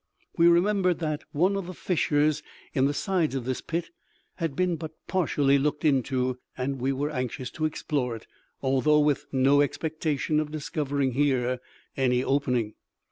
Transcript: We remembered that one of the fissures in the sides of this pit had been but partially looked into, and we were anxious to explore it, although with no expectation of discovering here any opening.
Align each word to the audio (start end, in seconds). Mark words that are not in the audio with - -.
We 0.35 0.47
remembered 0.47 0.97
that 0.97 1.25
one 1.31 1.55
of 1.55 1.67
the 1.67 1.75
fissures 1.75 2.41
in 2.73 2.85
the 2.85 2.91
sides 2.95 3.35
of 3.35 3.45
this 3.45 3.61
pit 3.61 3.91
had 4.37 4.55
been 4.55 4.75
but 4.75 4.93
partially 5.07 5.59
looked 5.59 5.85
into, 5.85 6.39
and 6.57 6.79
we 6.81 6.91
were 6.91 7.11
anxious 7.11 7.51
to 7.51 7.65
explore 7.65 8.15
it, 8.15 8.25
although 8.63 8.99
with 9.01 9.27
no 9.31 9.61
expectation 9.61 10.39
of 10.39 10.49
discovering 10.49 11.11
here 11.11 11.59
any 11.95 12.23
opening. 12.23 12.73